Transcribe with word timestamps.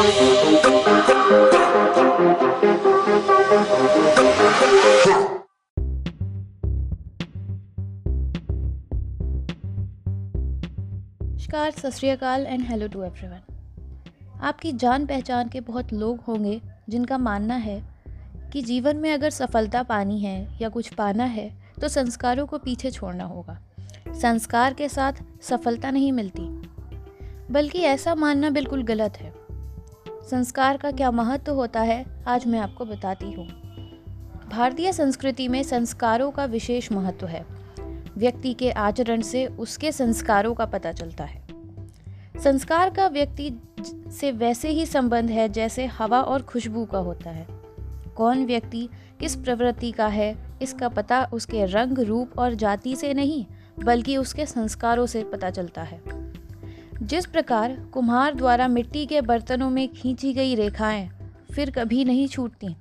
नमस्कार, 0.00 0.20
सत 11.70 11.90
श्रीकाल 11.90 12.46
and 12.46 12.64
hello 12.64 12.86
to 12.88 13.02
everyone 13.02 13.40
आपकी 14.42 14.72
जान 14.72 15.06
पहचान 15.06 15.48
के 15.48 15.60
बहुत 15.60 15.92
लोग 15.92 16.20
होंगे 16.28 16.60
जिनका 16.88 17.18
मानना 17.18 17.54
है 17.54 17.82
कि 18.52 18.62
जीवन 18.62 18.96
में 18.96 19.12
अगर 19.12 19.30
सफलता 19.30 19.82
पानी 19.82 20.20
है 20.20 20.58
या 20.62 20.68
कुछ 20.68 20.94
पाना 20.94 21.24
है 21.24 21.50
तो 21.80 21.88
संस्कारों 21.88 22.46
को 22.46 22.58
पीछे 22.58 22.90
छोड़ना 22.90 23.24
होगा। 23.24 23.58
संस्कार 24.08 24.74
के 24.74 24.88
साथ 24.88 25.12
सफलता 25.42 25.90
नहीं 25.90 26.12
मिलती, 26.12 26.48
बल्कि 27.50 27.78
ऐसा 27.78 28.14
मानना 28.14 28.50
बिल्कुल 28.50 28.82
गलत 28.82 29.16
है। 29.16 29.39
संस्कार 30.30 30.76
का 30.76 30.90
क्या 30.90 31.10
महत्व 31.10 31.52
होता 31.52 31.80
है, 31.80 32.24
आज 32.26 32.46
मैं 32.46 32.58
आपको 32.58 32.84
बताती 32.84 33.32
हूँ। 33.32 33.46
भारतीय 34.50 34.92
संस्कृति 34.92 35.48
में 35.48 35.62
संस्कारों 35.62 36.30
का 36.30 36.44
विशेष 36.44 36.92
महत्व 36.92 37.26
है। 37.26 37.46
व्यक्ति 38.18 38.54
के 38.54 38.70
आचरण 38.70 39.20
से 39.20 39.46
उसके 39.46 39.92
संस्कारों 39.92 40.54
का 40.54 40.64
पता 40.64 40.92
चलता 40.92 41.24
है। 41.24 41.42
संस्कार 42.44 42.90
का 42.90 43.06
व्यक्ति 43.06 43.60
से 44.12 44.32
वैसे 44.32 44.68
ही 44.68 44.86
संबंध 44.86 45.30
है, 45.30 45.48
जैसे 45.48 45.86
हवा 45.86 46.22
और 46.22 46.42
खुशबू 46.42 46.84
का 46.84 46.98
होता 46.98 47.30
है। 47.30 47.46
कौन 48.16 48.46
व्यक्ति 48.46 48.88
किस 49.20 49.36
प्रवृत्ति 49.36 49.92
का 49.92 50.06
है, 50.06 50.36
इसका 50.62 50.88
पता 50.88 51.24
उसके 51.32 51.64
रंग, 51.64 51.98
रूप 51.98 52.38
और 52.38 52.54
जाति 52.54 52.96
से 52.96 53.14
नहीं, 53.14 53.46
बल्कि 53.84 54.16
उसके 54.16 54.46
संस्कारों 54.46 55.06
से 55.06 55.24
पता 55.24 55.50
चलता 55.50 55.82
है। 55.82 56.19
जिस 57.02 57.26
प्रकार 57.26 57.74
कुम्हार 57.94 58.34
द्वारा 58.34 58.68
मिट्टी 58.68 59.06
के 59.06 59.20
बर्तनों 59.20 59.70
में 59.70 59.88
खींची 59.88 60.32
गई 60.32 60.54
रेखाएँ 60.54 61.10
फिर 61.54 61.70
कभी 61.70 62.04
नहीं 62.04 62.28
छूटती। 62.28 62.76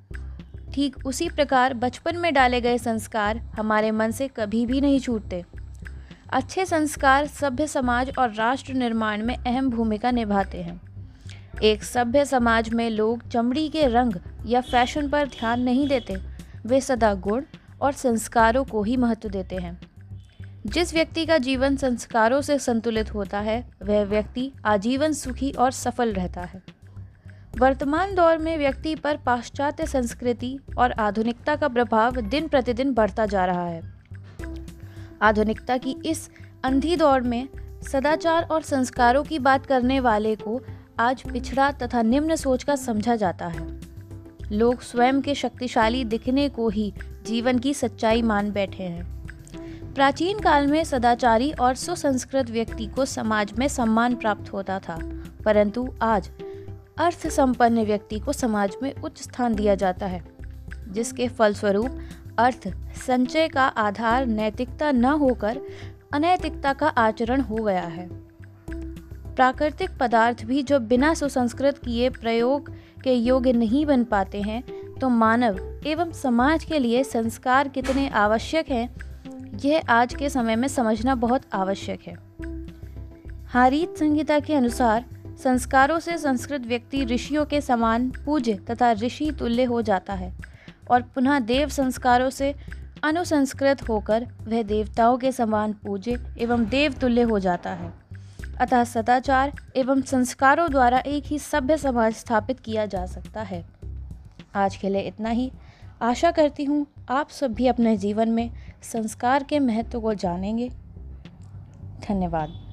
ठीक 0.74 1.06
उसी 1.06 1.30
प्रकार 1.30 1.74
बचपन 1.74 2.18
में 2.18 2.34
डाले 2.34 2.62
गए 2.62 2.78
संस्कार 2.78 3.38
हमारे 3.38 3.92
मन 3.92 4.12
से 4.12 4.28
कभी 4.28 4.66
भी 4.66 4.82
नहीं 4.82 5.00
छूटते। 5.00 5.46
अच्छे 6.30 6.66
संस्कार 6.66 7.28
सभ्य 7.28 7.68
समाज 7.68 8.12
और 8.20 8.34
राष्ट्र 8.34 8.74
निर्माण 8.74 9.24
में 9.24 9.36
अहम 9.38 9.70
भूमिका 9.70 10.12
निभाते 10.12 10.62
हैं। 10.62 10.82
एक 11.64 11.84
सभ्य 11.84 12.26
समाज 12.26 12.70
में 12.70 12.90
लोग 12.90 13.28
चमड़ी 13.30 13.70
के 13.70 13.88
रंग 13.88 14.14
या 14.46 14.62
फ़ैशन 14.62 15.10
पर 15.10 15.28
ध्यान 15.28 15.62
नहीं 15.62 15.88
देते। 15.88 16.18
वे 16.66 16.82
सदा 16.82 17.14
गुण 17.14 17.44
और 17.82 17.92
संस्कारों 17.92 18.66
को 18.66 18.84
ही 18.84 18.98
महत्व 18.98 19.30
देते 19.30 19.56
हैं। 19.56 19.89
जिस 20.66 20.94
व्यक्ति 20.94 21.26
का 21.26 21.38
जीवन 21.38 21.76
संस्कारों 21.76 22.42
से 22.42 22.60
संतुलित 22.60 23.14
होता 23.14 23.40
है, 23.40 23.72
वह 23.84 24.04
व्यक्ति 24.04 24.52
आजीवन 24.66 25.14
सुखी 25.14 25.52
और 25.52 25.72
सफल 25.72 26.14
रहता 26.14 26.42
है। 26.42 26.64
वर्तमान 27.58 28.16
दौर 28.16 28.38
में 28.38 28.58
व्यक्ति 28.58 28.96
पर 28.96 29.18
पाश्चात्य 29.18 29.86
संस्कृति 29.86 30.60
और 30.78 30.92
आधुनिकता 30.92 31.56
का 31.56 31.68
प्रभाव 31.68 32.22
दिन 32.22 32.48
प्रतिदिन 32.48 32.94
बढ़ता 32.94 33.26
जा 33.26 33.46
रहा 33.46 33.68
है। 33.68 33.82
आधुनिकता 35.22 35.78
की 35.78 35.96
इस 36.06 36.30
अंधी 36.64 36.96
दौर 36.96 37.22
में 37.22 37.48
सदाचार 37.92 38.44
और 38.44 38.62
संस्कारों 38.62 39.24
की 39.24 39.40
बात 39.40 39.66
करने 39.66 40.00
वाले 40.00 40.36
को 40.36 40.62
आज 41.00 41.24
पिछड़ा 41.32 41.72
तथा 41.72 42.02
निम्न 42.02 42.36
सोच 42.36 42.64
का 42.64 42.76
समझा 42.76 43.16
जाता 43.16 43.48
है। 43.48 43.80
लोग 44.52 44.82
स्वयं 44.82 45.22
के 45.22 45.36
शक्तिशाली 45.36 46.04
दिखने 46.04 46.50
को 46.50 46.70
ही 46.70 46.94
जीवन 47.26 47.60
की 47.60 47.74
सच्चाई 47.74 48.22
मान 48.22 48.52
बैठे 48.52 48.84
हैं। 48.84 49.19
प्राचीन 50.00 50.40
काल 50.40 50.68
में 50.68 50.84
सदाचारी 50.84 51.52
और 51.52 51.74
सुसंस्कृत 51.76 52.50
व्यक्ति 52.50 52.86
को 52.86 53.06
समाज 53.06 53.52
में 53.60 53.68
सम्मान 53.68 54.16
प्राप्त 54.16 54.52
होता 54.54 54.78
था, 54.80 54.98
परंतु 55.46 55.88
आज 56.02 56.30
अर्थ 56.98 57.28
संपन्न 57.28 57.84
व्यक्ति 57.86 58.20
को 58.20 58.34
समाज 58.34 58.76
में 58.84 58.94
उच्च 58.96 59.22
स्थान 59.22 59.56
दिया 59.56 59.76
जाता 59.76 60.06
है, 60.06 60.22
जिसके 60.88 61.28
फलस्वरूप 61.28 61.98
अर्थ 62.40 62.68
संचय 62.98 63.48
का 63.48 63.64
आधार 63.64 64.26
नैतिकता 64.26 64.92
न 64.92 65.06
होकर 65.06 65.60
अनैतिकता 66.14 66.74
का 66.74 66.88
आचरण 66.88 67.42
हो 67.42 67.56
गया 67.56 67.84
है। 67.84 68.08
प्राकृतिक 69.36 69.98
पदार्थ 70.00 70.46
भी 70.46 70.64
जो 70.64 70.80
बिना 70.80 71.14
सुसंस्कृत 71.14 71.78
किए 71.78 72.10
प्रयोग 72.10 72.72
के 73.04 73.14
योग्य 73.14 73.54
नहीं 73.54 73.86
बन 73.86 74.04
पाते 74.04 74.42
हैं 74.42 74.64
तो 74.94 75.10
मानव 75.10 75.60
एवं 75.88 76.12
समाज 76.14 76.64
के 76.64 76.80
लिए 76.80 77.04
संस्कार 77.04 77.68
कितने 77.68 78.10
आवश्यक 78.10 78.72
हैं 78.72 79.09
यह 79.66 79.84
आज 79.90 80.16
के 80.16 80.30
समय 80.30 80.56
में 80.56 80.68
समझना 80.68 81.16
बहुत 81.16 81.42
आवश्यक 81.54 82.02
है। 82.08 82.18
हारीत 83.46 83.98
संहिता 83.98 84.40
के 84.40 84.56
अनुसार, 84.56 85.06
संस्कारों 85.44 86.00
से 86.00 86.18
संस्कृत 86.18 86.62
व्यक्ति 86.62 87.06
ऋषियों 87.06 87.46
के 87.46 87.62
समान 87.62 88.10
पूज्य 88.26 88.54
तथा 88.54 88.92
ऋषि 88.92 89.32
तुल्य 89.32 89.64
हो 89.64 89.82
जाता 89.82 90.14
है 90.14 90.34
और 90.92 91.02
पुनः 91.02 91.40
देव 91.40 91.70
संस्कारों 91.70 92.30
से 92.30 92.56
अनुसंस्कृत 93.04 93.90
होकर 93.90 94.28
वह 94.44 94.64
देवताओं 94.64 95.18
के 95.18 95.32
समान 95.32 95.74
पूज्य 95.74 96.36
एवं 96.40 96.66
देव 96.66 96.94
तुल्य 96.94 97.22
हो 97.22 97.40
जाता 97.40 97.70
है। 97.70 97.94
अतः 98.62 98.84
सदाचार 98.84 99.54
एवं 99.76 100.02
संस्कारों 100.02 100.72
द्वारा 100.72 101.00
एक 101.00 101.24
ही 101.26 101.40
सभ्य 101.40 101.78
समाज 101.78 102.14
स्थापित 102.14 102.60
किया 102.60 102.86
जा 102.86 103.06
सकता 103.06 103.42
है। 103.42 103.66
आज 104.56 104.76
के 104.76 104.90
लिए 104.90 105.02
इतना 105.02 105.30
ही। 105.30 105.52
आशा 106.02 106.32
करती 106.32 106.64
हूँ 106.64 106.88
आप 107.10 107.30
सब 107.30 107.54
भी 107.54 107.68
अपने 107.68 107.98
जीवन 107.98 108.30
में 108.30 108.52
संस्कार 108.84 109.44
के 109.44 109.60
महत्व 109.60 110.02
को 110.02 110.14
जानेंगे। 110.14 110.70
धन्यवाद। 112.10 112.69